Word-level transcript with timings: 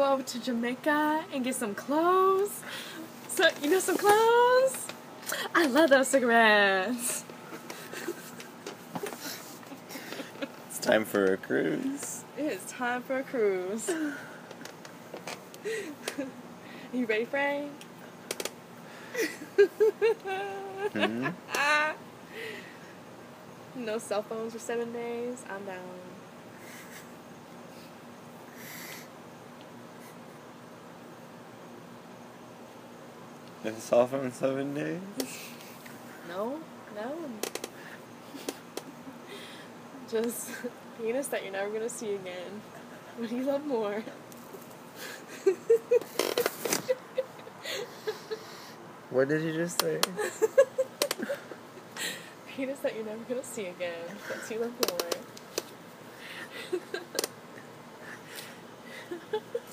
go 0.00 0.14
over 0.14 0.22
to 0.22 0.40
Jamaica 0.42 1.24
and 1.34 1.44
get 1.44 1.54
some 1.54 1.74
clothes. 1.74 2.62
So 3.28 3.46
you 3.62 3.68
know 3.68 3.80
some 3.80 3.98
clothes? 3.98 4.86
I 5.54 5.66
love 5.66 5.90
those 5.90 6.08
cigarettes. 6.08 7.24
It's 10.68 10.78
time 10.78 11.04
for 11.04 11.34
a 11.34 11.36
cruise. 11.36 12.24
It 12.38 12.46
is 12.46 12.64
time 12.64 13.02
for 13.02 13.18
a 13.18 13.22
cruise. 13.22 13.90
you 16.94 17.04
ready, 17.04 17.26
Frank? 17.26 17.70
Hmm? 20.94 21.28
no 23.76 23.98
cell 23.98 24.22
phones 24.22 24.54
for 24.54 24.58
seven 24.58 24.94
days. 24.94 25.44
I'm 25.50 25.62
down. 25.66 26.29
it's 33.64 33.92
all 33.92 34.06
from 34.06 34.30
seven 34.32 34.74
days? 34.74 35.00
No, 36.28 36.58
no. 36.94 37.14
Just 40.10 40.50
penis 40.98 41.28
that 41.28 41.42
you're 41.42 41.52
never 41.52 41.70
gonna 41.70 41.88
see 41.88 42.14
again. 42.14 42.62
What 43.16 43.28
do 43.28 43.36
you 43.36 43.44
love 43.44 43.66
more? 43.66 44.02
what 49.10 49.28
did 49.28 49.42
you 49.42 49.52
just 49.52 49.80
say? 49.80 50.00
penis 52.56 52.78
that 52.80 52.94
you're 52.94 53.04
never 53.04 53.22
gonna 53.28 53.44
see 53.44 53.66
again. 53.66 54.06
That's 54.28 54.50
you 54.50 54.60
love 54.60 54.72
more. 54.88 54.98